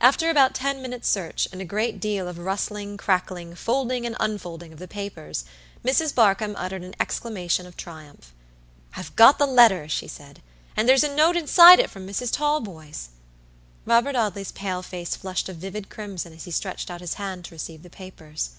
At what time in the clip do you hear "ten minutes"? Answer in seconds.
0.54-1.10